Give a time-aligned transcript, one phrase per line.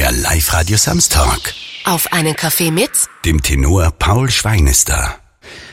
[0.00, 1.52] Der Live-Radio Samstag.
[1.84, 2.90] Auf einen Kaffee mit
[3.26, 5.20] Dem Tenor Paul Schweinester.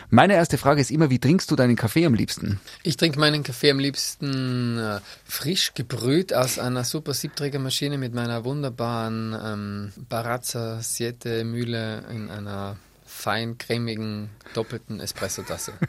[0.10, 2.60] Meine erste Frage ist immer, wie trinkst du deinen Kaffee am liebsten?
[2.84, 8.44] Ich trinke meinen Kaffee am liebsten äh, frisch gebrüht aus einer super Siebträgermaschine mit meiner
[8.44, 12.76] wunderbaren ähm, Barazza Siete Mühle in einer
[13.06, 15.72] fein cremigen doppelten Espressotasse.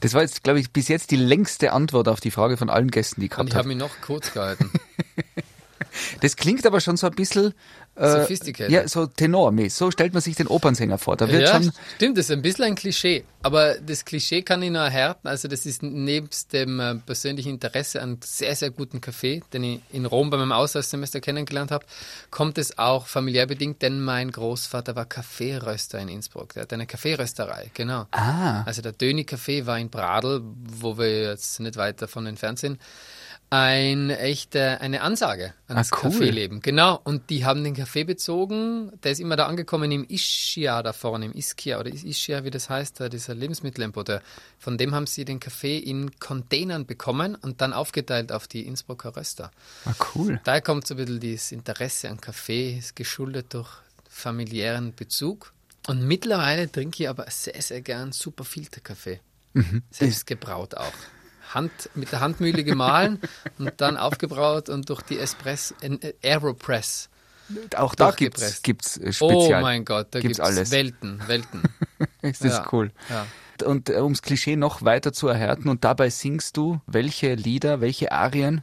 [0.00, 2.92] Das war jetzt, glaube ich, bis jetzt die längste Antwort auf die Frage von allen
[2.92, 3.66] Gästen, die ich Und ich habe.
[3.66, 4.70] mich noch kurz gehalten.
[6.20, 7.54] Das klingt aber schon so ein bisschen
[7.96, 9.74] äh, ja, so tenormäßig.
[9.74, 11.16] So stellt man sich den Opernsänger vor.
[11.16, 13.24] Da wird ja, schon stimmt, das ist ein bisschen ein Klischee.
[13.42, 15.28] Aber das Klischee kann ich noch erhärten.
[15.28, 19.80] Also das ist nebst dem äh, persönlichen Interesse an sehr, sehr guten Kaffee, den ich
[19.92, 21.86] in Rom bei meinem Austauschsemester kennengelernt habe,
[22.30, 26.54] kommt es auch familiär bedingt, denn mein Großvater war Kaffeeröster in Innsbruck.
[26.54, 28.06] Der hat eine Kaffeerösterei, genau.
[28.10, 28.62] Ah.
[28.64, 30.42] Also der Döni Café war in Bradl,
[30.80, 32.80] wo wir jetzt nicht weit davon entfernt sind.
[33.50, 36.10] Ein echte, eine Ansage an Ah, das cool.
[36.10, 36.60] Kaffeeleben.
[36.60, 37.00] Genau.
[37.04, 38.90] Und die haben den Kaffee bezogen.
[39.04, 42.68] Der ist immer da angekommen im Ischia da vorne, im Ischia oder Ischia, wie das
[42.68, 44.22] heißt, da dieser Lebensmittelimporteur.
[44.58, 49.16] Von dem haben sie den Kaffee in Containern bekommen und dann aufgeteilt auf die Innsbrucker
[49.16, 49.52] Röster.
[49.84, 50.40] ah, cool.
[50.42, 53.68] Daher kommt so ein bisschen dieses Interesse an Kaffee, ist geschuldet durch
[54.08, 55.52] familiären Bezug.
[55.86, 59.20] Und mittlerweile trinke ich aber sehr, sehr gern super Filterkaffee.
[59.90, 60.92] Selbst gebraut auch.
[61.52, 63.20] Hand, mit der Handmühle gemahlen
[63.58, 67.08] und dann aufgebraut und durch die Espress, äh, Aeropress.
[67.76, 69.62] Auch da gibt's, gibt's äh, Oh Spezial.
[69.62, 70.70] mein Gott, da gibt's, alles.
[70.70, 71.62] Welten, Welten.
[72.22, 72.90] Das ist Ja, cool.
[73.10, 73.26] Ja.
[73.66, 78.12] Und äh, ums Klischee noch weiter zu erhärten und dabei singst du welche Lieder, welche
[78.12, 78.62] Arien?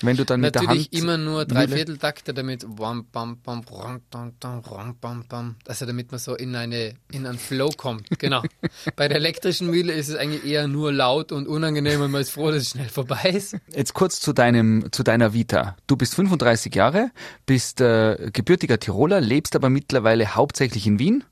[0.00, 4.00] Wenn du dann mit der Natürlich Hand immer nur Dreivierteltakte, damit wam, bam, bam, ram,
[4.10, 5.56] dam, dam, ram, bam, bam.
[5.66, 8.06] also damit man so in eine in einen Flow kommt.
[8.18, 8.42] Genau.
[8.96, 12.30] Bei der elektrischen Mühle ist es eigentlich eher nur laut und unangenehm und man ist
[12.30, 13.56] froh, dass es schnell vorbei ist.
[13.74, 15.76] Jetzt kurz zu deinem, zu deiner Vita.
[15.86, 17.10] Du bist 35 Jahre,
[17.46, 21.24] bist äh, gebürtiger Tiroler, lebst aber mittlerweile hauptsächlich in Wien.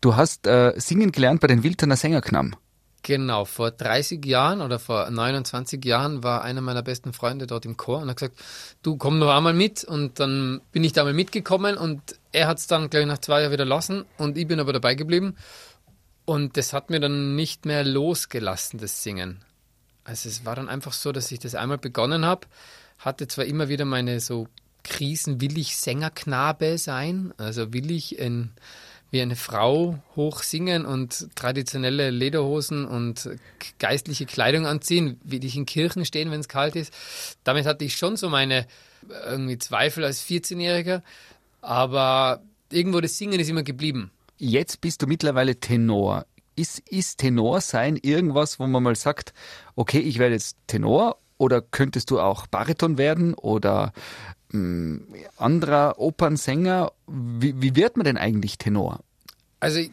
[0.00, 2.54] Du hast äh, singen gelernt bei den Wilterner Sängerknamm.
[3.02, 7.78] Genau, vor 30 Jahren oder vor 29 Jahren war einer meiner besten Freunde dort im
[7.78, 8.38] Chor und hat gesagt,
[8.82, 9.84] du komm noch einmal mit.
[9.84, 12.00] Und dann bin ich da mal mitgekommen und
[12.32, 14.94] er hat es dann gleich nach zwei Jahren wieder lassen und ich bin aber dabei
[14.94, 15.36] geblieben.
[16.26, 19.42] Und das hat mir dann nicht mehr losgelassen, das Singen.
[20.04, 22.46] Also es war dann einfach so, dass ich das einmal begonnen habe,
[22.98, 24.46] hatte zwar immer wieder meine so
[24.84, 28.50] Krisen, will ich Sängerknabe sein, also will ich in,
[29.10, 33.28] wie eine Frau hoch singen und traditionelle Lederhosen und
[33.78, 36.92] geistliche Kleidung anziehen, will ich in Kirchen stehen, wenn es kalt ist.
[37.44, 38.66] Damit hatte ich schon so meine
[39.26, 41.02] irgendwie Zweifel als 14-Jähriger,
[41.60, 44.10] aber irgendwo das Singen ist immer geblieben.
[44.38, 46.26] Jetzt bist du mittlerweile Tenor.
[46.56, 49.32] Ist, ist Tenor sein irgendwas, wo man mal sagt,
[49.76, 53.92] okay, ich werde jetzt Tenor oder könntest du auch Bariton werden oder
[54.50, 55.00] mh,
[55.38, 56.92] anderer Opernsänger?
[57.06, 59.00] Wie, wie wird man denn eigentlich Tenor?
[59.58, 59.90] Also ich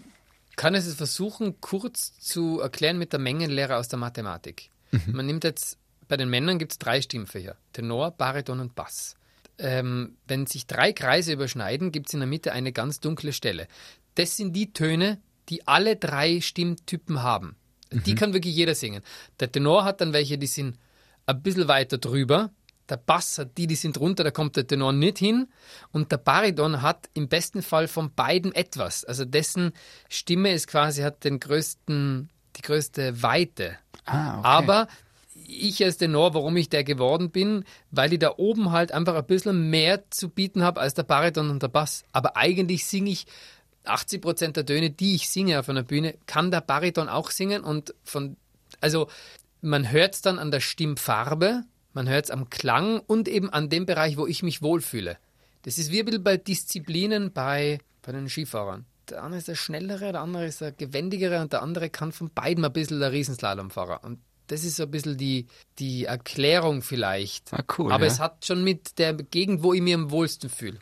[0.57, 4.69] kann es versuchen, kurz zu erklären mit der Mengenlehre aus der Mathematik.
[5.05, 9.15] Man nimmt jetzt, bei den Männern gibt es drei Stimmfächer, Tenor, Bariton und Bass.
[9.57, 13.67] Ähm, wenn sich drei Kreise überschneiden, gibt es in der Mitte eine ganz dunkle Stelle.
[14.15, 15.19] Das sind die Töne,
[15.49, 17.55] die alle drei Stimmtypen haben.
[17.91, 19.01] Die kann wirklich jeder singen.
[19.39, 20.77] Der Tenor hat dann welche, die sind
[21.27, 22.49] ein bisschen weiter drüber.
[22.89, 25.47] Der Bass hat die, die sind drunter, da kommt der Tenor nicht hin.
[25.91, 29.03] Und der Bariton hat im besten Fall von beiden etwas.
[29.03, 29.73] Also dessen
[30.09, 33.77] Stimme ist quasi, hat den größten, die größte Weite.
[34.05, 34.47] Ah, okay.
[34.47, 34.87] Aber
[35.47, 39.25] ich als Tenor, warum ich der geworden bin, weil ich da oben halt einfach ein
[39.25, 42.03] bisschen mehr zu bieten habe als der Bariton und der Bass.
[42.13, 43.27] Aber eigentlich singe ich
[43.83, 47.63] 80 Prozent der Töne, die ich singe auf einer Bühne, kann der Bariton auch singen
[47.63, 48.37] und von,
[48.81, 49.07] also
[49.61, 51.63] man hört es dann an der Stimmfarbe,
[51.93, 55.17] man hört es am Klang und eben an dem Bereich, wo ich mich wohlfühle.
[55.63, 58.85] Das ist wie ein bisschen bei Disziplinen bei, bei den Skifahrern.
[59.09, 62.29] Der eine ist der schnellere, der andere ist der gewendigere und der andere kann von
[62.29, 64.03] beiden ein bisschen der Riesenslalomfahrer.
[64.03, 65.47] Und das ist so ein bisschen die,
[65.79, 67.53] die Erklärung vielleicht.
[67.53, 68.11] Ah, cool, Aber ja.
[68.11, 70.79] es hat schon mit der Gegend, wo ich mir am wohlsten fühle,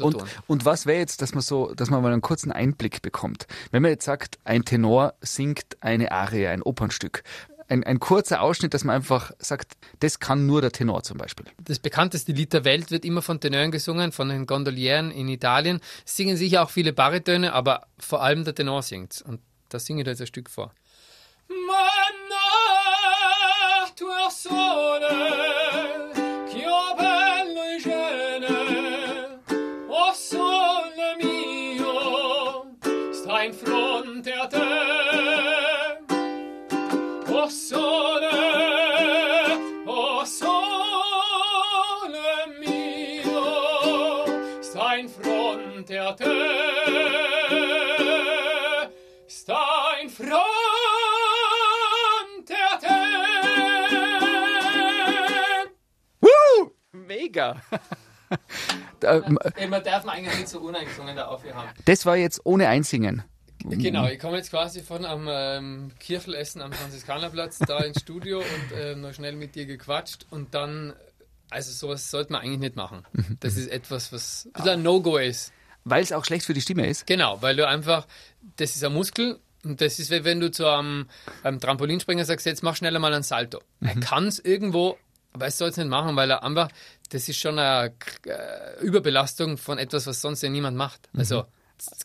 [0.00, 3.46] Und, und was wäre jetzt, dass man so, dass man mal einen kurzen Einblick bekommt?
[3.70, 7.22] Wenn man jetzt sagt, ein Tenor singt eine Arie, ein Opernstück.
[7.68, 11.46] Ein, ein kurzer Ausschnitt, dass man einfach sagt, das kann nur der Tenor zum Beispiel.
[11.62, 15.80] Das bekannteste Lied der Welt wird immer von Tenören gesungen, von den Gondolieren in Italien.
[16.04, 19.22] Es singen sicher auch viele Baritöne, aber vor allem der Tenor singt.
[19.26, 20.72] Und da singe ich da jetzt ein Stück vor.
[21.48, 22.46] Manna,
[23.96, 25.65] tua sole,
[57.26, 57.60] Mega!
[58.98, 59.18] Da,
[59.54, 61.62] Ey, man darf man eigentlich nicht so uneingesungen da aufhören.
[61.84, 63.22] das war jetzt ohne Einsingen.
[63.62, 68.76] Genau, ich komme jetzt quasi von am ähm, Kirchelessen am Franziskanerplatz da ins Studio und
[68.76, 70.94] äh, noch schnell mit dir gequatscht und dann,
[71.50, 73.04] also sowas sollte man eigentlich nicht machen.
[73.38, 75.52] Das ist etwas, was ein bisschen ein No-Go ist.
[75.84, 77.06] Weil es auch schlecht für die Stimme ist.
[77.06, 78.08] Genau, weil du einfach,
[78.56, 81.06] das ist ein Muskel und das ist, wie wenn du zu einem,
[81.44, 83.60] einem Trampolinspringer sagst, jetzt mach schneller mal einen Salto.
[83.82, 84.96] Er kann es irgendwo,
[85.32, 86.68] aber es soll es nicht machen, weil er einfach,
[87.08, 87.92] das ist schon eine
[88.26, 91.08] äh, Überbelastung von etwas, was sonst ja niemand macht.
[91.16, 91.44] Also,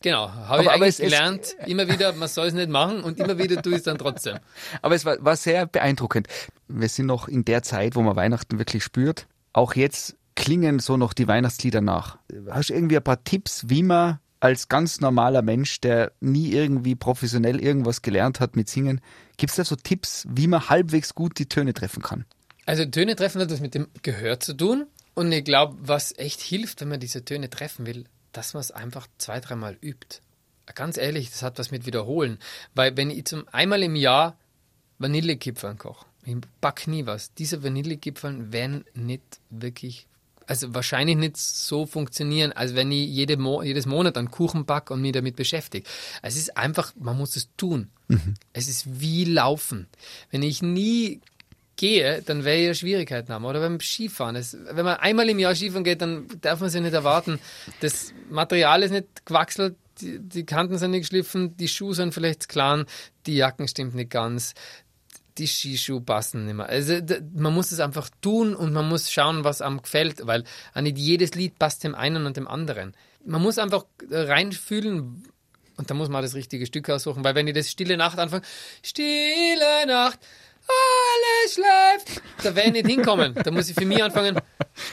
[0.02, 3.38] genau, habe ich Aber- eigentlich gelernt, immer wieder, man soll es nicht machen und immer
[3.38, 4.38] wieder tue ich es dann trotzdem.
[4.82, 6.28] Aber es war, war sehr beeindruckend.
[6.68, 9.28] Wir sind noch in der Zeit, wo man Weihnachten wirklich spürt.
[9.54, 12.18] Auch jetzt klingen so noch die Weihnachtslieder nach.
[12.50, 16.96] Hast du irgendwie ein paar Tipps, wie man als ganz normaler Mensch, der nie irgendwie
[16.96, 19.00] professionell irgendwas gelernt hat mit Singen,
[19.38, 22.26] gibt es da so Tipps, wie man halbwegs gut die Töne treffen kann?
[22.66, 24.88] Also Töne treffen hat was mit dem Gehör zu tun.
[25.14, 28.72] Und ich glaube, was echt hilft, wenn man diese Töne treffen will, dass man es
[28.72, 30.20] einfach zwei, dreimal übt.
[30.74, 32.40] Ganz ehrlich, das hat was mit Wiederholen.
[32.74, 34.38] Weil wenn ich zum einmal im Jahr
[35.00, 37.34] Vanillekipferl koche, ich back nie was.
[37.34, 40.06] Diese Vanillekipferl werden nicht wirklich,
[40.46, 44.92] also wahrscheinlich nicht so funktionieren, als wenn ich jede Mo jedes Monat einen Kuchen back
[44.92, 45.88] und mich damit beschäftige.
[46.22, 47.90] Es ist einfach, man muss es tun.
[48.54, 49.88] Es ist wie Laufen.
[50.30, 51.22] Wenn ich nie
[51.82, 53.44] gehe, dann werde ich ja Schwierigkeiten haben.
[53.44, 54.36] Oder beim Skifahren.
[54.36, 57.40] Das, wenn man einmal im Jahr Skifahren geht, dann darf man sich nicht erwarten.
[57.80, 62.50] Das Material ist nicht gewachselt, die, die Kanten sind nicht geschliffen, die Schuhe sind vielleicht
[62.50, 62.86] klein,
[63.26, 64.54] die Jacken stimmt nicht ganz,
[65.40, 66.68] die Skischuhe passen nicht mehr.
[66.68, 67.00] Also
[67.34, 70.44] man muss es einfach tun und man muss schauen, was einem gefällt, weil
[70.80, 72.94] nicht jedes Lied passt dem einen und dem anderen.
[73.26, 75.24] Man muss einfach reinfühlen,
[75.78, 78.44] und da muss man das richtige Stück aussuchen, weil wenn ich das Stille Nacht anfange,
[78.84, 80.20] Stille Nacht,
[80.72, 83.34] alles schläft, da werde ich nicht hinkommen.
[83.36, 84.40] Da muss ich für mich anfangen,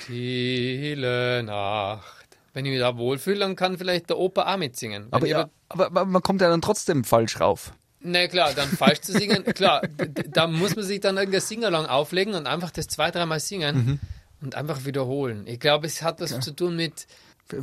[0.02, 2.26] Stille Nacht.
[2.54, 5.08] Wenn ich mich da wohlfühle, dann kann vielleicht der Opa auch mitsingen.
[5.10, 7.72] Aber, ja, aber, aber man kommt ja dann trotzdem falsch rauf.
[8.00, 9.82] na klar, dann falsch zu singen, klar,
[10.28, 14.00] da muss man sich dann irgendein Singalong auflegen und einfach das zwei, dreimal singen Mhm.
[14.40, 15.46] und einfach wiederholen.
[15.46, 17.06] Ich glaube, es hat was zu tun mit,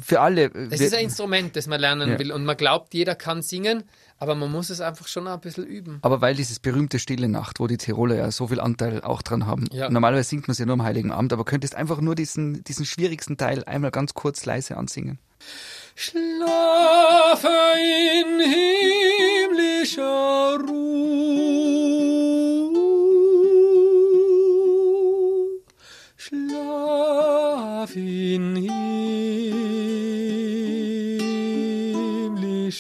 [0.02, 0.46] Für, alle.
[0.54, 2.20] es wir- ist ein Instrument, das man lernen Ja.
[2.20, 3.84] will und man glaubt, jeder kann singen,
[4.18, 6.00] aber man muss es einfach schon ein bisschen üben.
[6.02, 9.46] Aber weil dieses berühmte Stille Nacht, wo die Tiroler ja so viel Anteil auch dran
[9.46, 9.66] haben.
[9.72, 9.90] Ja.
[9.90, 12.86] Normalerweise singt man es ja nur am Heiligen Abend, aber könntest einfach nur diesen, diesen
[12.86, 15.20] schwierigsten Teil einmal ganz kurz leise ansingen.
[15.96, 17.48] Schlafe
[18.22, 21.36] in himmlischer Ruhe.
[26.18, 28.56] Schlaf in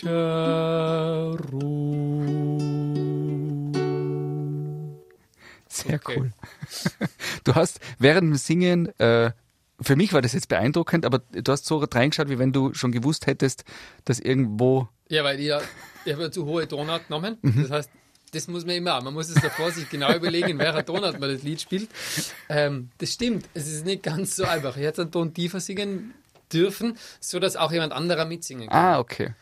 [0.01, 2.25] himmlischer Ruhe.
[5.67, 6.17] Sehr Okay.
[6.17, 6.31] cool.
[7.43, 9.31] Du hast während dem Singen, äh,
[9.79, 12.91] für mich war das jetzt beeindruckend, aber du hast so reingeschaut, wie wenn du schon
[12.91, 13.65] gewusst hättest,
[14.03, 14.87] dass irgendwo.
[15.09, 15.51] Ja, weil ich,
[16.05, 17.37] ich habe ja zu hohe Tonart genommen.
[17.43, 17.89] Das heißt,
[18.31, 21.29] das muss man immer, man muss es davor sich genau überlegen, in welcher Tonart man
[21.31, 21.87] das Lied spielt.
[22.49, 24.75] Ähm, das stimmt, es ist nicht ganz so einfach.
[24.77, 26.15] Ich hätte einen Ton tiefer singen
[26.51, 28.77] dürfen, so dass auch jemand anderer mitsingen kann.
[28.95, 29.33] Ah, okay.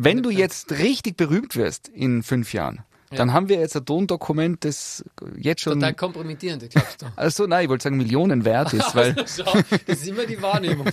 [0.00, 4.64] Wenn du jetzt richtig berühmt wirst in fünf Jahren, dann haben wir jetzt ein Tondokument,
[4.64, 5.04] das
[5.36, 5.74] jetzt schon.
[5.74, 7.06] Total kompromittierend, glaubst du?
[7.16, 9.52] Also nein, ich wollte sagen Millionen wert ist, weil Schau,
[9.86, 10.88] das ist immer die Wahrnehmung.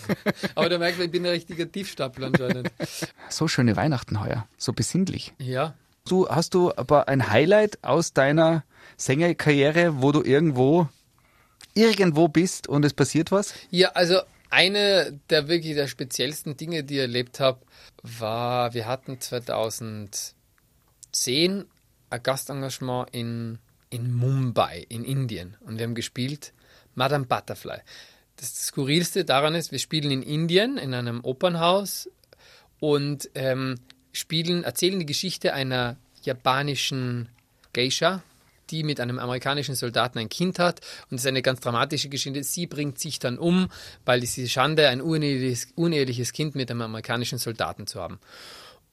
[0.55, 2.71] Aber da merkt man, ich bin ein richtiger Tiefstapler anscheinend.
[3.29, 5.33] so schöne Weihnachten heuer, so besinnlich.
[5.39, 5.73] Ja,
[6.07, 8.63] Du hast du aber ein Highlight aus deiner
[8.95, 10.87] Sängerkarriere, wo du irgendwo
[11.73, 13.55] irgendwo bist und es passiert was?
[13.71, 17.61] Ja, also eine der wirklich der speziellsten Dinge, die ich erlebt habe,
[18.01, 20.35] war, wir hatten 2010
[22.09, 23.59] ein Gastengagement in,
[23.89, 25.57] in Mumbai, in Indien.
[25.61, 26.53] Und wir haben gespielt
[26.93, 27.79] Madame Butterfly.
[28.37, 32.09] Das Skurrilste daran ist, wir spielen in Indien, in einem Opernhaus
[32.79, 33.75] und ähm,
[34.11, 37.29] spielen, erzählen die Geschichte einer japanischen
[37.73, 38.23] Geisha,
[38.69, 40.81] die mit einem amerikanischen Soldaten ein Kind hat.
[41.09, 42.43] Und es ist eine ganz dramatische Geschichte.
[42.43, 43.69] Sie bringt sich dann um,
[44.05, 48.19] weil es ist Schande, ein uneheliches, uneheliches Kind mit einem amerikanischen Soldaten zu haben.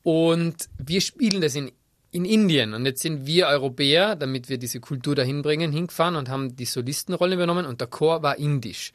[0.03, 1.71] Und wir spielen das in,
[2.11, 2.75] in Indien.
[2.75, 6.65] Und jetzt sind wir Europäer, damit wir diese Kultur dahin bringen, hingefahren und haben die
[6.65, 8.93] Solistenrolle übernommen und der Chor war indisch.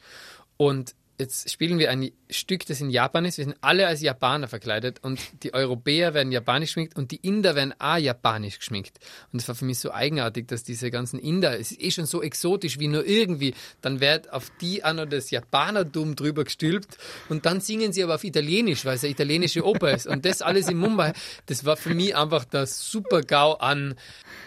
[0.56, 3.38] Und jetzt spielen wir ein Stück, das in Japan ist.
[3.38, 7.56] Wir sind alle als Japaner verkleidet und die Europäer werden japanisch geschminkt und die Inder
[7.56, 8.98] werden auch japanisch geschminkt.
[9.32, 12.06] Und es war für mich so eigenartig, dass diese ganzen Inder, es ist eh schon
[12.06, 16.96] so exotisch wie nur irgendwie, dann wird auf die auch noch das Japanertum drüber gestülpt
[17.28, 20.06] und dann singen sie aber auf Italienisch, weil es eine italienische Oper ist.
[20.06, 21.12] Und das alles in Mumbai,
[21.46, 23.96] das war für mich einfach der Super-GAU an,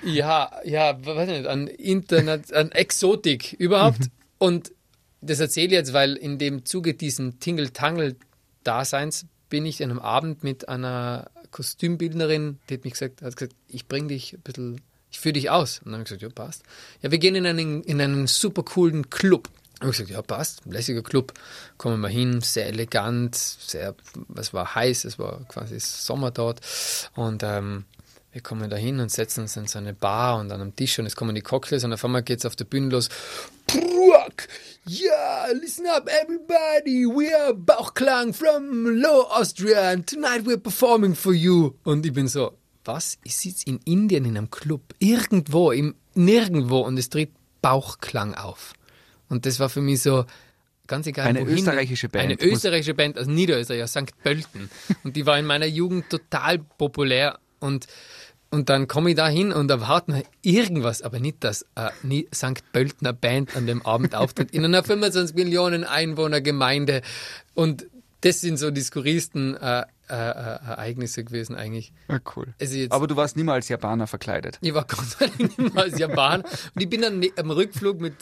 [0.03, 4.09] ja, ja, weiß nicht, an Internet, an Exotik überhaupt.
[4.37, 4.71] Und
[5.21, 10.43] das erzähle ich jetzt, weil in dem Zuge diesen Tingle-Tangle-Daseins bin ich an einem Abend
[10.43, 15.19] mit einer Kostümbildnerin, die hat mich gesagt, hat gesagt, ich bringe dich ein bisschen, ich
[15.19, 15.79] führe dich aus.
[15.79, 16.63] Und dann habe ich gesagt, ja, passt.
[17.01, 19.49] Ja, wir gehen in einen, in einen super coolen Club.
[19.81, 21.33] Und ich gesagt, ja, passt, lässiger Club.
[21.77, 23.95] Kommen wir hin, sehr elegant, sehr,
[24.35, 26.61] es war heiß, es war quasi Sommer dort.
[27.15, 27.85] Und ähm,
[28.31, 30.97] wir kommen da hin und setzen uns in so eine Bar und an einem Tisch
[30.99, 33.09] und es kommen die Cocktails und auf einmal geht es auf der Bühne los.
[33.67, 34.47] Bruck!
[34.87, 41.33] Yeah, listen up everybody, we are Bauchklang from Low Austria and tonight we're performing for
[41.33, 41.75] you.
[41.83, 43.19] Und ich bin so, was?
[43.23, 47.29] Ich sitze in Indien in einem Club, irgendwo, im Nirgendwo und es tritt
[47.61, 48.73] Bauchklang auf.
[49.29, 50.25] Und das war für mich so,
[50.87, 51.27] ganz egal.
[51.27, 52.23] Eine wohin, österreichische Band.
[52.23, 54.17] Eine österreichische Band aus Niederösterreich, aus St.
[54.23, 54.71] Pölten.
[55.03, 57.85] Und die war in meiner Jugend total populär und
[58.51, 62.27] und dann komme ich da hin und erwarte mir irgendwas, aber nicht, dass äh, nie
[62.33, 62.61] St.
[62.73, 67.01] Pöltener Band an dem Abend auftritt in einer 25 Millionen Einwohner Gemeinde.
[67.55, 67.85] Und
[68.21, 71.91] das sind so die skurrilsten äh, äh, Ereignisse gewesen eigentlich.
[72.09, 72.53] Ja, cool.
[72.59, 74.59] Also jetzt, Aber du warst nie mal als Japaner verkleidet.
[74.61, 76.43] ich war Gott sei Dank nicht mal als Japaner.
[76.75, 78.13] Und ich bin dann ne- am Rückflug mit,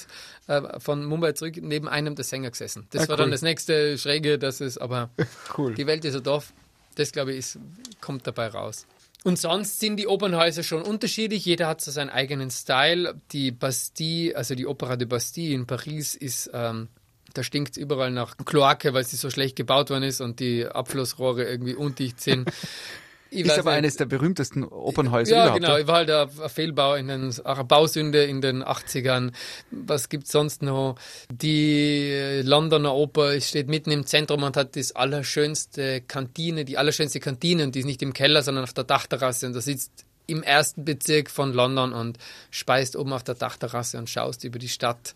[0.48, 2.88] äh, von Mumbai zurück neben einem der Sänger gesessen.
[2.92, 3.32] Das Ah, war dann cool.
[3.32, 5.10] das nächste Schräge, das ist, aber
[5.58, 5.74] Cool.
[5.74, 6.54] die Welt ist ein Dorf.
[6.96, 7.60] Das, glaube ich, ist,
[8.00, 8.86] kommt dabei raus.
[9.24, 11.44] Und sonst sind die Opernhäuser schon unterschiedlich.
[11.46, 13.20] Jeder hat so seinen eigenen Style.
[13.32, 16.88] Die Bastille, also die Opera de Bastille in Paris ist, ähm,
[17.34, 21.44] da stinkt überall nach Kloake, weil sie so schlecht gebaut worden ist und die Abflussrohre
[21.44, 22.50] irgendwie undicht sind.
[23.32, 23.78] Ich Ist aber nicht.
[23.78, 25.62] eines der berühmtesten Opernhäuser Ja, überhaupt.
[25.62, 25.74] genau.
[25.74, 25.82] oder?
[25.82, 29.32] Ich war halt ein ein Fehlbau in den, eine Bausünde in den 80ern.
[29.72, 30.96] Was gibt's sonst noch?
[31.32, 37.64] Die Londoner Oper steht mitten im Zentrum und hat das allerschönste Kantine, die allerschönste Kantine
[37.64, 39.92] und die ist nicht im Keller, sondern auf der Dachterrasse und da sitzt
[40.28, 42.18] im ersten Bezirk von London und
[42.52, 45.16] speist oben auf der Dachterrasse und schaust über die Stadt.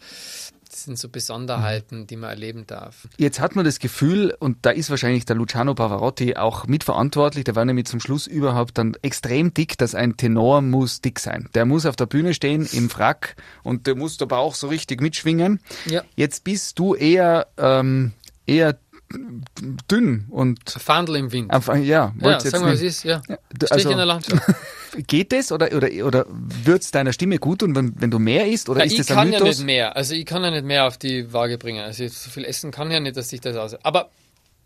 [0.73, 3.07] Das sind so Besonderheiten, die man erleben darf.
[3.17, 7.55] Jetzt hat man das Gefühl, und da ist wahrscheinlich der Luciano Pavarotti auch mitverantwortlich, der
[7.55, 11.47] war nämlich zum Schluss überhaupt dann extrem dick, dass ein Tenor muss dick sein.
[11.53, 14.99] Der muss auf der Bühne stehen im Frack und der muss der Bauch so richtig
[14.99, 15.59] mitschwingen.
[15.85, 16.01] Ja.
[16.15, 18.13] Jetzt bist du eher, ähm,
[18.47, 18.75] eher
[19.89, 21.51] dünn und Fahndel im Wind.
[21.51, 23.21] einfach, ja, Ja, wollt's sagen wir, nicht- ist, ja.
[23.27, 24.41] du- Strich also- in der Landschaft.
[25.07, 28.69] Geht das oder, oder, oder wird's deiner Stimme gut und wenn, wenn du mehr isst
[28.69, 29.95] oder Ja, ist ich das kann ja nicht mehr.
[29.95, 31.83] Also ich kann ja nicht mehr auf die Waage bringen.
[31.83, 33.73] Also so viel essen kann ja nicht, dass sich das aus.
[33.83, 34.11] Aber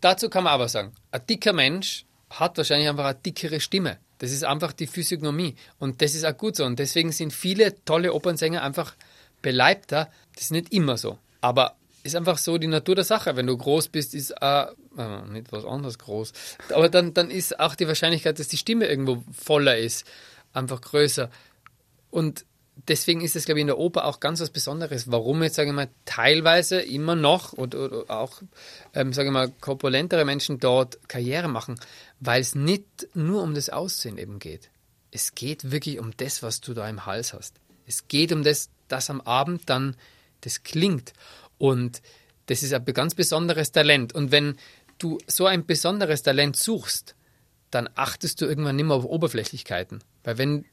[0.02, 3.96] dazu kann man aber sagen, ein dicker Mensch hat wahrscheinlich einfach eine dickere Stimme.
[4.18, 5.54] Das ist einfach die Physiognomie.
[5.78, 6.66] Und das ist auch gut so.
[6.66, 8.92] Und deswegen sind viele tolle Opernsänger einfach
[9.40, 10.10] beleibter.
[10.34, 11.16] Das ist nicht immer so.
[11.40, 11.76] Aber
[12.08, 13.36] ist einfach so die Natur der Sache.
[13.36, 16.32] Wenn du groß bist, ist äh, äh, nicht was anderes groß.
[16.74, 20.06] Aber dann, dann ist auch die Wahrscheinlichkeit, dass die Stimme irgendwo voller ist,
[20.52, 21.30] einfach größer.
[22.10, 22.44] Und
[22.86, 25.10] deswegen ist es, glaube ich, in der Oper auch ganz was Besonderes.
[25.10, 28.42] Warum jetzt, sage ich mal, teilweise immer noch oder, oder auch,
[28.94, 31.78] ähm, sage ich mal, korpulentere Menschen dort Karriere machen,
[32.20, 32.84] weil es nicht
[33.14, 34.70] nur um das Aussehen eben geht.
[35.10, 37.54] Es geht wirklich um das, was du da im Hals hast.
[37.86, 39.96] Es geht um das, dass am Abend dann
[40.42, 41.12] das klingt.
[41.58, 42.02] Und
[42.46, 44.14] das ist ein ganz besonderes Talent.
[44.14, 44.56] Und wenn
[44.98, 47.14] du so ein besonderes Talent suchst,
[47.70, 50.02] dann achtest du irgendwann nicht mehr auf Oberflächlichkeiten.
[50.24, 50.64] Weil wenn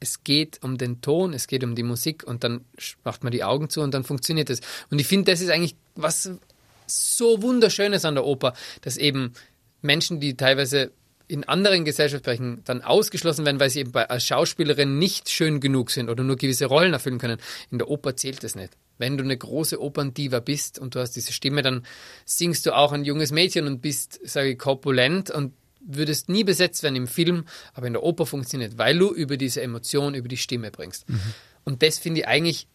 [0.00, 2.64] es geht um den Ton, es geht um die Musik und dann
[3.04, 4.60] macht man die Augen zu und dann funktioniert es.
[4.90, 6.30] Und ich finde, das ist eigentlich was
[6.86, 9.32] so Wunderschönes an der Oper, dass eben
[9.82, 10.92] Menschen, die teilweise
[11.28, 15.90] in anderen Gesellschaftsbereichen dann ausgeschlossen werden, weil sie eben bei, als Schauspielerin nicht schön genug
[15.90, 17.38] sind oder nur gewisse Rollen erfüllen können.
[17.70, 18.76] In der Oper zählt das nicht.
[18.96, 21.84] Wenn du eine große Operndiva bist und du hast diese Stimme, dann
[22.24, 26.82] singst du auch ein junges Mädchen und bist, sage ich, korpulent und würdest nie besetzt
[26.82, 27.44] werden im Film,
[27.74, 31.06] aber in der Oper funktioniert, weil du über diese Emotion, über die Stimme bringst.
[31.64, 32.66] Und das finde ich eigentlich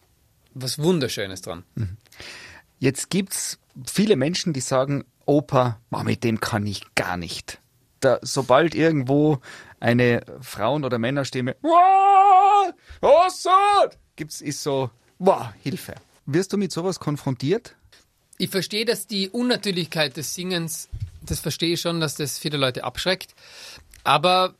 [0.54, 1.64] was Wunderschönes dran.
[2.78, 7.60] Jetzt gibt's viele Menschen, die sagen, Oper, mit dem kann ich gar nicht.
[8.04, 9.38] Da, sobald irgendwo
[9.80, 13.50] eine Frauen- oder Männerstimme, "Wow, oh so,
[14.16, 15.94] gibt's, ist so, wow, Hilfe.
[16.26, 17.74] Wirst du mit sowas konfrontiert?
[18.36, 20.88] Ich verstehe, dass die Unnatürlichkeit des Singens,
[21.22, 23.34] das verstehe ich schon, dass das viele Leute abschreckt.
[24.02, 24.54] Aber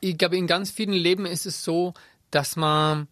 [0.00, 1.94] ich glaube, in ganz vielen Leben ist es so,
[2.30, 3.08] dass man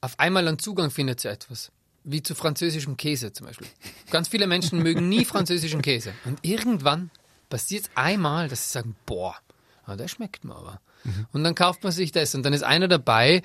[0.00, 1.70] auf einmal einen Zugang findet zu etwas.
[2.08, 3.66] wie zu französischem Käse zum Beispiel.
[4.12, 6.12] Ganz viele Menschen mögen nie französischen Käse.
[6.24, 7.10] Und irgendwann
[7.48, 9.36] passiert es einmal, dass sie sagen, boah,
[9.84, 10.80] ah, der schmeckt mir aber.
[11.04, 11.26] Mhm.
[11.32, 13.42] Und dann kauft man sich das und dann ist einer dabei,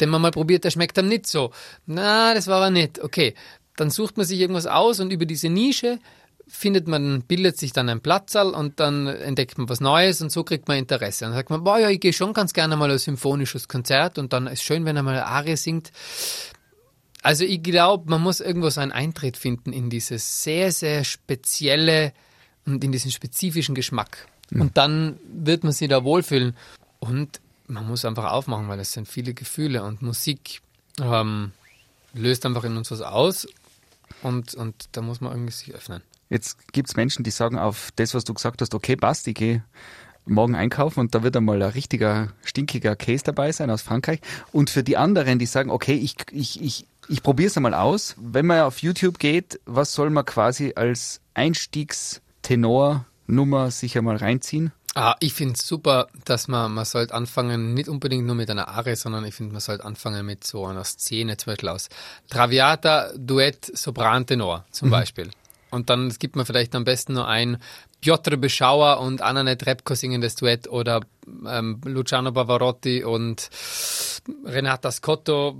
[0.00, 1.52] den man mal probiert, der schmeckt dann nicht so.
[1.86, 3.00] Na, das war aber nicht.
[3.00, 3.34] Okay,
[3.76, 5.98] dann sucht man sich irgendwas aus und über diese Nische
[6.46, 10.44] findet man, bildet sich dann ein Platzal und dann entdeckt man was Neues und so
[10.44, 11.24] kriegt man Interesse.
[11.24, 14.32] Dann sagt man, boah, ja, ich gehe schon ganz gerne mal ein symphonisches Konzert und
[14.32, 15.92] dann ist schön, wenn er mal eine Arie singt.
[17.22, 22.12] Also ich glaube, man muss irgendwo so einen Eintritt finden in dieses sehr, sehr spezielle
[22.66, 24.28] und in diesen spezifischen Geschmack.
[24.50, 24.60] Mhm.
[24.60, 26.56] Und dann wird man sich da wohlfühlen.
[27.00, 30.60] Und man muss einfach aufmachen, weil es sind viele Gefühle und Musik
[31.00, 31.52] ähm,
[32.14, 33.46] löst einfach in uns was aus
[34.22, 36.02] und, und da muss man irgendwie sich öffnen.
[36.28, 39.34] Jetzt gibt es Menschen, die sagen auf das, was du gesagt hast, okay, passt, ich
[39.34, 39.64] gehe
[40.24, 44.20] morgen einkaufen und da wird einmal ein richtiger stinkiger Käse dabei sein aus Frankreich.
[44.52, 48.14] Und für die anderen, die sagen, okay, ich, ich, ich, ich probiere es einmal aus.
[48.18, 51.20] Wenn man auf YouTube geht, was soll man quasi als
[52.42, 54.72] Einstiegstenor-Nummer sich einmal reinziehen?
[54.94, 58.68] Ah, ich finde es super, dass man, man sollte anfangen, nicht unbedingt nur mit einer
[58.68, 61.88] Arie, sondern ich finde, man sollte anfangen mit so einer Szene, zum Beispiel aus
[62.28, 64.92] Traviata, Duett, Sopran, Tenor zum mhm.
[64.92, 65.30] Beispiel.
[65.70, 67.56] Und dann gibt man vielleicht am besten nur ein
[68.02, 71.00] Piotr Beschauer und Anna Repko singendes Duett oder
[71.46, 73.48] ähm, Luciano Bavarotti und
[74.44, 75.56] Renata Scotto.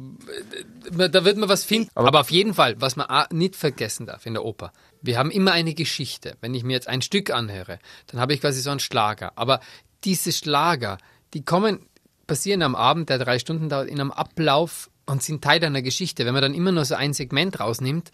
[0.91, 1.91] Da wird man was finden.
[1.95, 5.31] Aber, Aber auf jeden Fall, was man nicht vergessen darf in der Oper, wir haben
[5.31, 6.37] immer eine Geschichte.
[6.41, 9.33] Wenn ich mir jetzt ein Stück anhöre, dann habe ich quasi so einen Schlager.
[9.37, 9.61] Aber
[10.05, 10.99] diese Schlager,
[11.35, 11.87] die kommen,
[12.27, 16.25] passieren am Abend, der drei Stunden dauert, in einem Ablauf und sind Teil einer Geschichte.
[16.25, 18.11] Wenn man dann immer nur so ein Segment rausnimmt,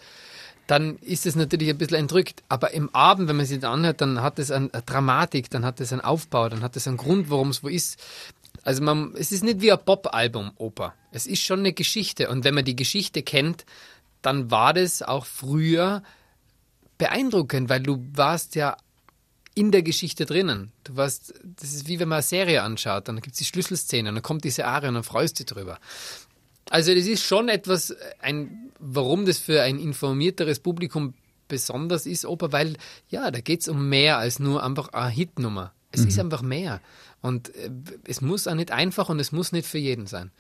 [0.68, 2.42] dann ist es natürlich ein bisschen entrückt.
[2.48, 5.80] Aber im Abend, wenn man sich das anhört, dann hat es eine Dramatik, dann hat
[5.80, 7.98] es einen Aufbau, dann hat es einen Grund, warum es wo ist.
[8.68, 10.94] Also man, es ist nicht wie ein Pop-Album, Oper.
[11.10, 12.28] Es ist schon eine Geschichte.
[12.28, 13.64] Und wenn man die Geschichte kennt,
[14.20, 16.02] dann war das auch früher
[16.98, 18.76] beeindruckend, weil du warst ja
[19.54, 20.70] in der Geschichte drinnen.
[20.84, 24.12] Du warst, das ist wie wenn man eine Serie anschaut, dann gibt es die Schlüsselszene,
[24.12, 25.78] dann kommt diese Arie und dann freust du dich drüber.
[26.68, 31.14] Also das ist schon etwas, ein, warum das für ein informierteres Publikum
[31.48, 32.76] besonders ist, Oper, weil
[33.08, 35.72] ja, da geht es um mehr als nur einfach eine Hitnummer.
[35.98, 36.08] Es mhm.
[36.08, 36.80] ist einfach mehr.
[37.20, 37.70] Und äh,
[38.04, 40.30] es muss auch nicht einfach und es muss nicht für jeden sein.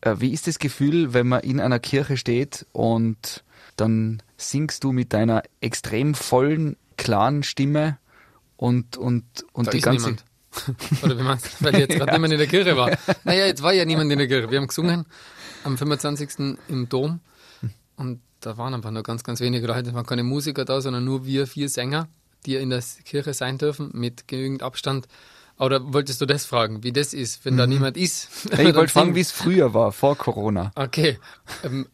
[0.00, 3.44] Äh, wie ist das Gefühl, wenn man in einer Kirche steht und
[3.76, 7.98] dann singst du mit deiner extrem vollen, klaren Stimme
[8.56, 10.10] und, und, und da die ganze.
[10.10, 10.24] Niemand.
[11.02, 11.64] Oder wie meinst du?
[11.64, 12.96] Weil jetzt gerade niemand in der Kirche war.
[13.24, 14.50] Naja, jetzt war ja niemand in der Kirche.
[14.50, 15.04] Wir haben gesungen
[15.64, 16.56] am 25.
[16.68, 17.20] im Dom
[17.96, 19.90] und da waren einfach nur ganz, ganz wenige Leute.
[19.90, 22.08] Es waren keine Musiker da, sondern nur wir vier Sänger,
[22.46, 25.06] die in der Kirche sein dürfen, mit genügend Abstand.
[25.58, 27.58] Oder wolltest du das fragen, wie das ist, wenn mhm.
[27.58, 28.28] da niemand ist?
[28.52, 30.70] ich wollte fragen, wie es früher war, vor Corona.
[30.76, 31.18] Okay.
[31.64, 31.86] Ähm,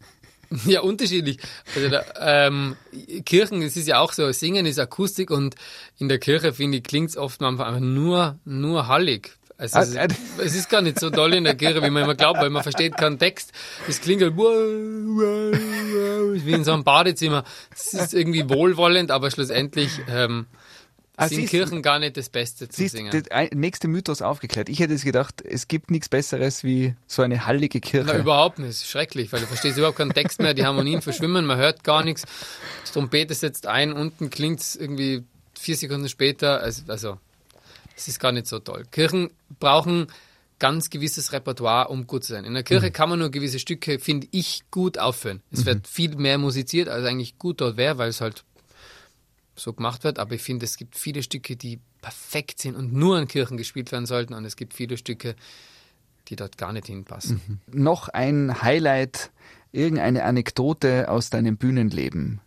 [0.66, 1.38] ja, unterschiedlich.
[1.74, 2.76] Also da, ähm,
[3.24, 5.54] Kirchen, es ist ja auch so, Singen ist Akustik und
[5.98, 9.36] in der Kirche, finde ich, klingt es oft einfach nur, nur hallig.
[9.56, 9.98] Also es, ist,
[10.38, 12.62] es ist gar nicht so toll in der Kirche, wie man immer glaubt, weil man
[12.62, 13.52] versteht keinen Text.
[13.88, 14.36] Es klingt halt
[16.46, 17.44] wie in so einem Badezimmer.
[17.74, 20.46] Es ist irgendwie wohlwollend, aber schlussendlich ähm,
[21.16, 23.10] ah, sind Kirchen gar nicht das Beste zu siehst, singen.
[23.10, 24.68] Der nächste Mythos aufgeklärt.
[24.68, 28.12] Ich hätte es gedacht, es gibt nichts Besseres wie so eine hallige Kirche.
[28.12, 28.70] Na, überhaupt nicht.
[28.70, 31.84] Es ist schrecklich, weil du verstehst überhaupt keinen Text mehr, die Harmonien verschwimmen, man hört
[31.84, 32.24] gar nichts.
[32.82, 35.24] Das Trompete setzt ein, unten klingt es irgendwie
[35.58, 36.60] vier Sekunden später.
[36.60, 37.18] Also, also
[37.96, 38.84] es ist gar nicht so toll.
[38.90, 39.30] Kirchen
[39.60, 40.08] brauchen
[40.58, 42.44] ganz gewisses Repertoire, um gut zu sein.
[42.44, 42.92] In der Kirche mhm.
[42.92, 45.42] kann man nur gewisse Stücke, finde ich, gut aufführen.
[45.50, 45.66] Es mhm.
[45.66, 48.44] wird viel mehr musiziert, als eigentlich gut dort wäre, weil es halt
[49.56, 50.18] so gemacht wird.
[50.18, 53.92] Aber ich finde, es gibt viele Stücke, die perfekt sind und nur in Kirchen gespielt
[53.92, 54.34] werden sollten.
[54.34, 55.36] Und es gibt viele Stücke,
[56.28, 57.40] die dort gar nicht hinpassen.
[57.46, 57.82] Mhm.
[57.82, 59.30] Noch ein Highlight,
[59.72, 62.40] irgendeine Anekdote aus deinem Bühnenleben.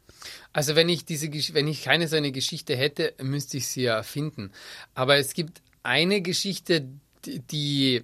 [0.54, 3.96] Also wenn ich diese, wenn ich keine so eine Geschichte hätte, müsste ich sie ja
[3.96, 4.52] erfinden.
[4.96, 6.88] Aber es gibt eine Geschichte,
[7.28, 8.04] die,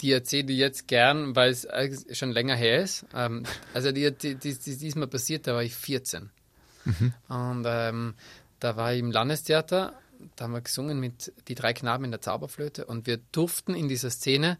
[0.00, 1.66] die erzähle ich jetzt gern, weil es
[2.12, 3.04] schon länger her ist.
[3.14, 3.44] Ähm,
[3.74, 6.30] also die, die, die, die diesmal passiert, da war ich 14.
[6.84, 7.12] Mhm.
[7.28, 8.14] Und ähm,
[8.58, 9.94] da war ich im Landestheater,
[10.36, 13.88] da haben wir gesungen mit Die drei Knaben in der Zauberflöte und wir durften in
[13.88, 14.58] dieser Szene,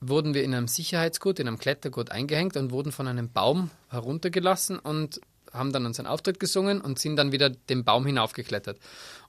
[0.00, 4.78] wurden wir in einem Sicherheitsgurt, in einem Klettergurt eingehängt und wurden von einem Baum heruntergelassen
[4.78, 5.20] und
[5.52, 8.78] haben dann unseren Auftritt gesungen und sind dann wieder den Baum hinaufgeklettert.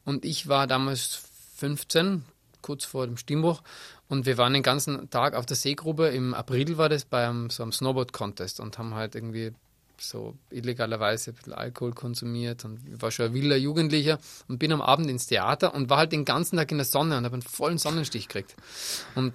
[0.06, 1.24] Und ich war damals
[1.58, 2.24] 15,
[2.62, 3.62] kurz vor dem Stimmbruch,
[4.08, 6.08] und wir waren den ganzen Tag auf der Seegrube.
[6.08, 9.54] Im April war das bei einem, so einem Snowboard-Contest und haben halt irgendwie
[9.98, 14.72] so illegalerweise ein bisschen Alkohol konsumiert und ich war schon ein wilder Jugendlicher und bin
[14.72, 17.34] am Abend ins Theater und war halt den ganzen Tag in der Sonne und habe
[17.34, 18.56] einen vollen Sonnenstich gekriegt.
[19.16, 19.34] Und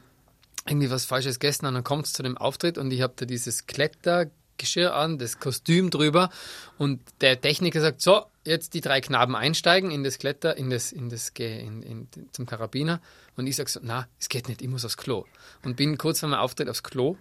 [0.68, 3.24] irgendwie was Falsches gegessen und dann kommt es zu dem Auftritt und ich habe da
[3.24, 6.30] dieses Kletter Geschirr an, das Kostüm drüber
[6.78, 10.92] und der Techniker sagt, so, jetzt die drei Knaben einsteigen in das Kletter, in das,
[10.92, 13.00] in das, in, in, zum Karabiner
[13.36, 15.24] und ich sage so, na, es geht nicht, ich muss aufs Klo.
[15.64, 17.16] Und bin kurz vor meinem Auftritt aufs Klo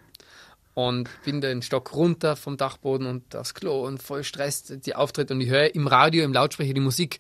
[0.74, 5.32] und bin den Stock runter vom Dachboden und aufs Klo und voll Stress, die Auftritt
[5.32, 7.19] und ich höre im Radio, im Lautsprecher die Musik.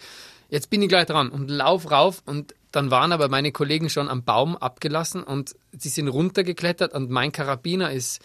[0.49, 4.09] Jetzt bin ich gleich dran und lauf rauf und dann waren aber meine Kollegen schon
[4.09, 8.21] am Baum abgelassen und sie sind runtergeklettert und mein Karabiner ist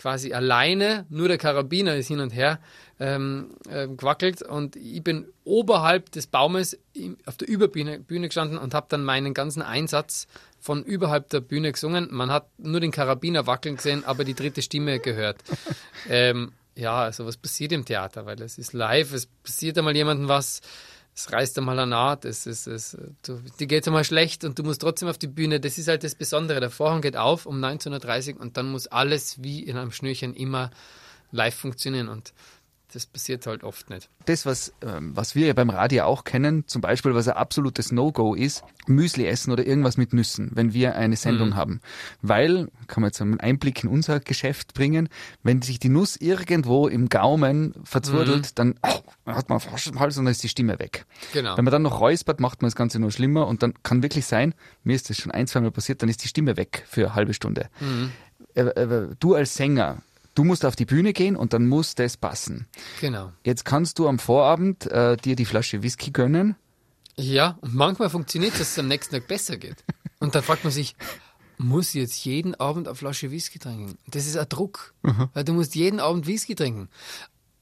[0.00, 2.58] quasi alleine, nur der Karabiner ist hin und her
[2.98, 6.78] ähm, äh, gewackelt und ich bin oberhalb des Baumes
[7.26, 10.26] auf der Überbühne Bühne gestanden und habe dann meinen ganzen Einsatz
[10.58, 12.08] von überhalb der Bühne gesungen.
[12.10, 15.36] Man hat nur den Karabiner wackeln gesehen, aber die dritte Stimme gehört.
[16.08, 20.28] ähm, ja, also was passiert im Theater, weil es ist live, es passiert einmal jemandem
[20.28, 20.62] was,
[21.20, 24.62] es reißt einmal eine Naht, es, es, es, du, dir geht einmal schlecht und du
[24.62, 25.60] musst trotzdem auf die Bühne.
[25.60, 26.60] Das ist halt das Besondere.
[26.60, 30.34] Der Vorhang geht auf um 19.30 Uhr und dann muss alles wie in einem Schnürchen
[30.34, 30.70] immer
[31.30, 32.08] live funktionieren.
[32.08, 32.32] Und
[32.92, 34.08] das passiert halt oft nicht.
[34.26, 37.92] Das, was, ähm, was wir ja beim Radio auch kennen, zum Beispiel, was ein absolutes
[37.92, 41.56] No-Go ist, Müsli essen oder irgendwas mit Nüssen, wenn wir eine Sendung mhm.
[41.56, 41.80] haben.
[42.22, 45.08] Weil, kann man jetzt einen Einblick in unser Geschäft bringen,
[45.42, 48.54] wenn sich die Nuss irgendwo im Gaumen verzwurdelt, mhm.
[48.54, 51.06] dann oh, hat man fast im Hals und dann ist die Stimme weg.
[51.32, 51.56] Genau.
[51.56, 54.26] Wenn man dann noch räuspert, macht man das Ganze nur schlimmer und dann kann wirklich
[54.26, 57.06] sein, mir ist das schon ein, zwei Mal passiert, dann ist die Stimme weg für
[57.06, 57.68] eine halbe Stunde.
[57.80, 58.12] Mhm.
[58.54, 60.02] Äh, äh, du als Sänger,
[60.40, 62.66] Du musst auf die Bühne gehen und dann muss das passen.
[63.02, 63.30] Genau.
[63.44, 66.56] Jetzt kannst du am Vorabend äh, dir die Flasche Whisky gönnen.
[67.18, 69.84] Ja, und manchmal funktioniert es, dass es am nächsten Tag besser geht.
[70.18, 70.96] Und dann fragt man sich,
[71.58, 73.98] muss ich jetzt jeden Abend eine Flasche Whisky trinken?
[74.06, 75.28] Das ist ein Druck, mhm.
[75.34, 76.88] weil du musst jeden Abend Whisky trinken.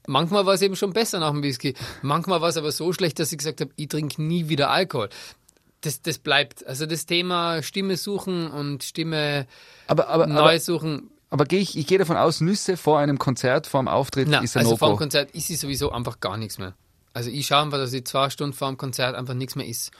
[0.07, 1.73] Manchmal war es eben schon besser nach dem Whisky.
[2.01, 5.09] Manchmal war es aber so schlecht, dass ich gesagt habe, ich trinke nie wieder Alkohol.
[5.81, 6.65] Das, das bleibt.
[6.65, 9.47] Also das Thema Stimme suchen und Stimme
[9.87, 13.19] aber, aber, neu aber, suchen aber gehe ich, ich gehe davon aus, Nüsse vor einem
[13.19, 15.91] Konzert, vor einem Auftritt Nein, ist ein also no vor dem Konzert ist sie sowieso
[15.91, 16.73] einfach gar nichts mehr.
[17.13, 19.91] Also ich schaue einfach, dass ich zwei Stunden vor dem Konzert einfach nichts mehr isst.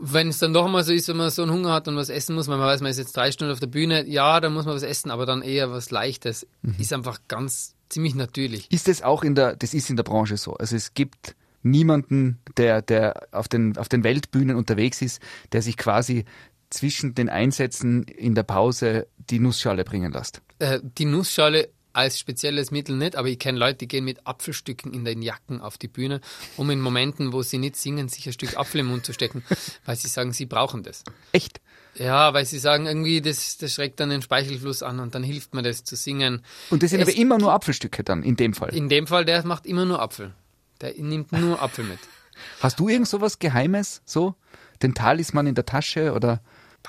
[0.00, 2.08] Wenn es dann doch mal so ist, wenn man so einen Hunger hat und was
[2.08, 4.54] essen muss, weil man weiß, man ist jetzt drei Stunden auf der Bühne, ja, dann
[4.54, 6.46] muss man was essen, aber dann eher was Leichtes.
[6.62, 6.76] Mhm.
[6.78, 8.70] Ist einfach ganz ziemlich natürlich.
[8.70, 10.54] Ist das auch in der, das ist in der Branche so.
[10.54, 15.20] Also es gibt niemanden, der, der auf den, auf den Weltbühnen unterwegs ist,
[15.52, 16.24] der sich quasi
[16.70, 20.42] zwischen den Einsätzen in der Pause die Nussschale bringen lässt?
[20.58, 24.92] Äh, die Nussschale als spezielles Mittel nicht, aber ich kenne Leute, die gehen mit Apfelstücken
[24.92, 26.20] in den Jacken auf die Bühne,
[26.56, 29.42] um in Momenten, wo sie nicht singen, sich ein Stück Apfel im Mund zu stecken,
[29.84, 31.02] weil sie sagen, sie brauchen das.
[31.32, 31.60] Echt?
[31.96, 35.54] Ja, weil sie sagen, irgendwie, das, das schreckt dann den Speichelfluss an und dann hilft
[35.54, 36.44] mir das zu singen.
[36.70, 38.74] Und das sind es, aber immer nur Apfelstücke dann, in dem Fall?
[38.74, 40.32] In dem Fall, der macht immer nur Apfel.
[40.80, 41.98] Der nimmt nur Apfel mit.
[42.60, 44.36] Hast du irgend so was Geheimes, so?
[44.82, 46.40] Den Talisman in der Tasche oder?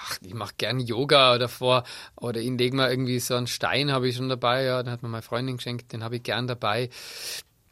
[0.02, 1.84] Ach, ich mache gern Yoga davor
[2.16, 5.04] oder ich lege mal irgendwie so einen Stein, habe ich schon dabei, ja, den hat
[5.04, 6.90] mir meine Freundin geschenkt, den habe ich gern dabei.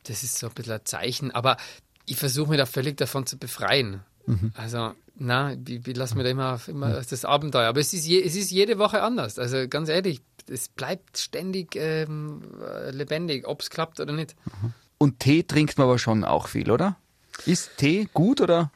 [0.03, 1.57] Das ist so ein bisschen ein Zeichen, aber
[2.05, 4.01] ich versuche mich da völlig davon zu befreien.
[4.25, 4.51] Mhm.
[4.55, 7.05] Also, na, ich, ich lasse mir da immer, immer mhm.
[7.09, 7.67] das Abenteuer.
[7.67, 9.39] Aber es ist, je, es ist jede Woche anders.
[9.39, 12.41] Also ganz ehrlich, es bleibt ständig ähm,
[12.91, 14.35] lebendig, ob es klappt oder nicht.
[14.61, 14.73] Mhm.
[14.97, 16.97] Und Tee trinkt man aber schon auch viel, oder?
[17.45, 18.71] Ist Tee gut oder?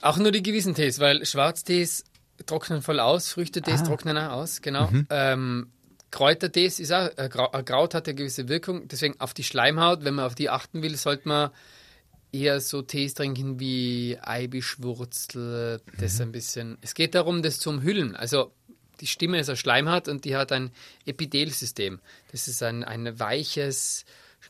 [0.00, 2.04] Auch nur die gewissen Tees, weil Schwarztees
[2.44, 3.84] trocknen voll aus, Früchtetees ah.
[3.84, 4.88] trocknen auch aus, genau.
[4.90, 5.06] Mhm.
[5.10, 5.66] Ähm,
[6.10, 10.24] Kräutertees ist auch, äh, Kraut hat eine gewisse Wirkung, deswegen auf die Schleimhaut, wenn man
[10.24, 11.50] auf die achten will, sollte man
[12.32, 16.22] eher so Tees trinken wie Eibischwurzel, das mhm.
[16.22, 16.78] ein bisschen.
[16.80, 18.14] Es geht darum, das zu umhüllen.
[18.14, 18.52] Also
[19.00, 20.70] die Stimme ist eine Schleimhaut und die hat ein
[21.04, 22.00] Epithelsystem.
[22.32, 24.04] Das ist ein, ein weiches,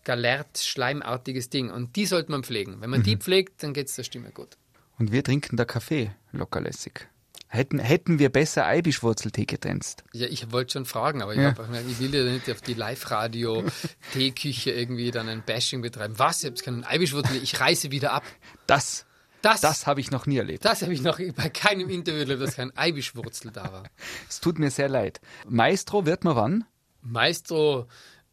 [0.05, 2.81] galert, schleimartiges Ding und die sollte man pflegen.
[2.81, 3.05] Wenn man mhm.
[3.05, 4.57] die pflegt, dann geht es der Stimme gut.
[4.99, 7.09] Und wir trinken da Kaffee lockerlässig.
[7.49, 9.97] Hätten, hätten wir besser Eibischwurzeltee getrennt?
[10.13, 11.53] Ja, ich wollte schon fragen, aber ja.
[11.53, 16.19] ich, hab, ich, will ja nicht auf die Live-Radio-Teeküche irgendwie dann ein Bashing betreiben.
[16.19, 16.43] Was?
[16.43, 18.25] Ich habe keinen Eibischwurzel, ich reiße wieder ab.
[18.67, 19.07] Das,
[19.43, 20.65] das, das habe ich noch nie erlebt.
[20.65, 23.85] Das habe ich noch bei keinem Interview erlebt, dass kein Eibischwurzel da war.
[24.29, 25.21] Es tut mir sehr leid.
[25.49, 26.65] Maestro wird man wann?
[27.03, 27.87] Maestro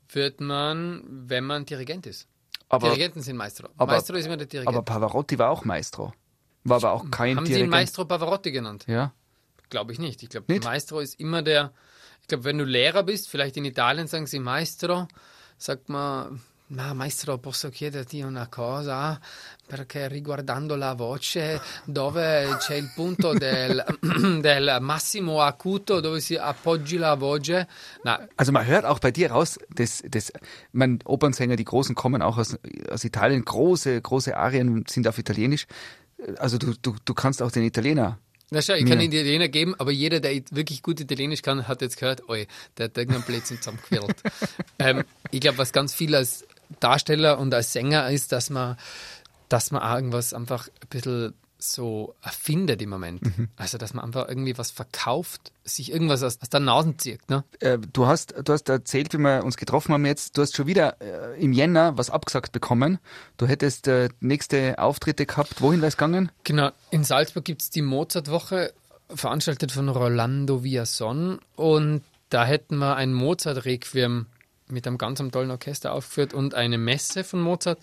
[0.10, 2.28] wird man, wenn man Dirigent ist.
[2.68, 3.70] Aber, Dirigenten sind Maestro.
[3.78, 4.76] Aber, Maestro ist immer der Dirigent.
[4.76, 6.14] Aber Pavarotti war auch Maestro.
[6.64, 7.46] War aber auch kein Haben.
[7.46, 8.86] Sie ihn Maestro Pavarotti genannt?
[8.88, 9.14] Ja.
[9.70, 10.24] Glaube ich nicht.
[10.24, 11.74] Ich glaube, Maestro ist immer der.
[12.22, 15.08] Ich glaube, wenn du Lehrer bist, vielleicht in Italien sagen sie Maestro,
[15.58, 16.42] sagt man,
[16.74, 19.20] ma maestro posso chiederti una cosa
[19.66, 23.84] perché riguardando la voce dove c'è il punto del,
[24.42, 27.68] del massimo acuto dove si appoggi la voce
[28.04, 30.32] Na, also man hört auch bei dir raus das, das,
[30.72, 32.58] man, Opernsänger die Großen kommen auch aus,
[32.90, 35.68] aus Italien große große Arien sind auf Italienisch
[36.38, 38.18] also du, du, du kannst auch den Italiener
[38.52, 41.82] Na schau, ich kann einen Italiener geben, aber jeder, der wirklich gut Italienisch kann, hat
[41.82, 44.16] jetzt gehört, oi, der hat irgendeinen Blödsinn zusammengequirlt.
[44.80, 46.46] ähm, ich glaube, was ganz viel als
[46.80, 48.78] Darsteller und als Sänger ist, dass man,
[49.50, 51.34] dass man irgendwas einfach ein bisschen
[51.72, 53.22] so erfindet im Moment.
[53.56, 57.30] Also, dass man einfach irgendwie was verkauft, sich irgendwas aus, aus der Nase zieht.
[57.30, 57.44] Ne?
[57.60, 60.68] Äh, du, hast, du hast erzählt, wie wir uns getroffen haben jetzt, du hast schon
[60.68, 63.00] wieder äh, im Jänner was abgesagt bekommen.
[63.38, 65.62] Du hättest äh, nächste Auftritte gehabt.
[65.62, 66.32] Wohin wäre es gegangen?
[66.44, 68.74] Genau, in Salzburg gibt es die Mozartwoche,
[69.10, 71.40] veranstaltet von Rolando Villason.
[71.56, 74.26] Und da hätten wir ein Mozart-Requiem
[74.70, 77.80] mit einem ganz tollen Orchester aufgeführt und eine Messe von Mozart.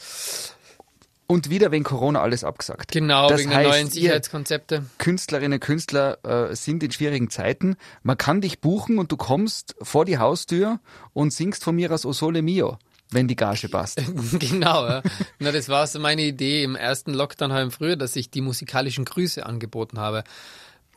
[1.30, 2.90] Und wieder wegen Corona alles abgesagt.
[2.90, 4.84] Genau, Das wegen der heißt, neuen ihr- Sicherheitskonzepte.
[4.98, 7.76] Künstlerinnen und Künstler äh, sind in schwierigen Zeiten.
[8.02, 10.80] Man kann dich buchen und du kommst vor die Haustür
[11.12, 12.78] und singst von mir aus O Sole Mio,
[13.10, 14.02] wenn die Gage passt.
[14.40, 15.02] genau, ja.
[15.38, 19.04] Na, das war so meine Idee im ersten Lockdown im Frühjahr, dass ich die musikalischen
[19.04, 20.24] Grüße angeboten habe.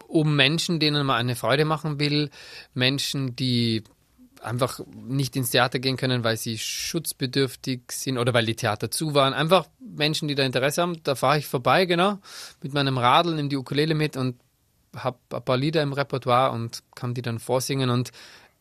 [0.08, 2.30] Um Menschen, denen man eine Freude machen will,
[2.74, 3.84] Menschen, die
[4.44, 9.14] einfach nicht ins Theater gehen können, weil sie schutzbedürftig sind oder weil die Theater zu
[9.14, 9.34] waren.
[9.34, 11.02] Einfach Menschen, die da Interesse haben.
[11.04, 12.20] Da fahre ich vorbei, genau,
[12.62, 14.36] mit meinem Radl, nehme die Ukulele mit und
[14.96, 18.12] habe ein paar Lieder im Repertoire und kann die dann vorsingen und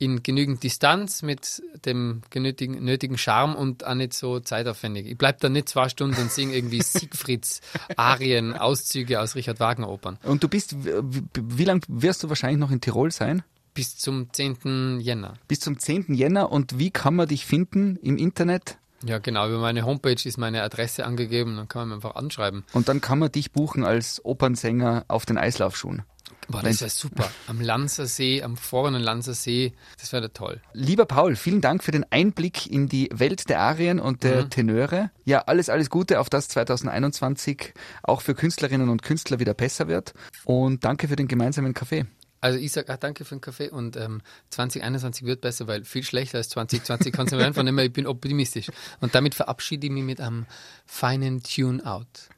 [0.03, 5.07] in genügend Distanz mit dem genötigen, nötigen Charme und auch nicht so zeitaufwendig.
[5.07, 7.61] Ich bleibe da nicht zwei Stunden und singe irgendwie Siegfrieds
[7.97, 10.19] Arien, Auszüge aus Richard Wagner Opern.
[10.25, 13.45] Und du bist, wie, wie lange wirst du wahrscheinlich noch in Tirol sein?
[13.75, 15.01] Bis zum 10.
[15.01, 15.35] Jänner.
[15.49, 16.15] Bis zum 10.
[16.15, 16.53] Jänner.
[16.53, 18.79] Und wie kann man dich finden im Internet?
[19.05, 19.49] Ja, genau.
[19.49, 21.57] Über meine Homepage ist meine Adresse angegeben.
[21.57, 22.65] Dann kann man mir einfach anschreiben.
[22.73, 26.03] Und dann kann man dich buchen als Opernsänger auf den Eislaufschuhen.
[26.49, 27.31] Boah, das wäre super.
[27.47, 29.73] Am Lanzer See, am vorderen Lanzer See.
[29.99, 30.61] Das wäre toll.
[30.73, 35.11] Lieber Paul, vielen Dank für den Einblick in die Welt der Arien und der Tenöre.
[35.25, 40.15] Ja, alles, alles Gute, auf das 2021 auch für Künstlerinnen und Künstler wieder besser wird.
[40.45, 42.07] Und danke für den gemeinsamen Kaffee.
[42.43, 46.03] Also ich sage auch danke für den Kaffee und ähm, 2021 wird besser, weil viel
[46.03, 47.55] schlechter als 2020 kann es nicht werden.
[47.55, 48.67] Von dem her, ich bin optimistisch.
[49.01, 50.47] Und damit verabschiede ich mich mit einem
[50.85, 52.29] feinen Tune-Out.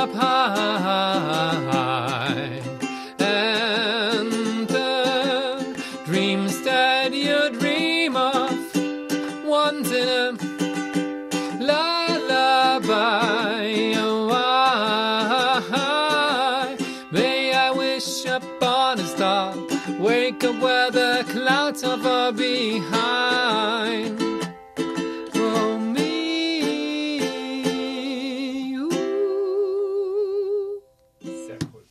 [0.00, 0.49] Up high,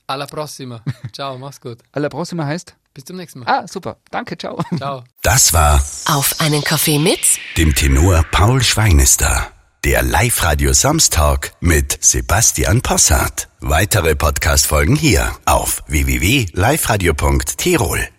[0.09, 0.81] Alla prossima.
[1.13, 1.77] Ciao, mach's gut.
[1.91, 2.75] Alla Prossima heißt?
[2.95, 3.47] Bis zum nächsten Mal.
[3.47, 3.97] Ah, super.
[4.09, 4.59] Danke, ciao.
[4.77, 5.03] Ciao.
[5.21, 7.19] Das war Auf einen Kaffee mit
[7.57, 9.51] dem Tenor Paul Schweinester.
[9.83, 13.49] Der Live-Radio Samstag mit Sebastian Possart.
[13.59, 18.09] Weitere Podcast-Folgen hier auf www.liveradio.tirol.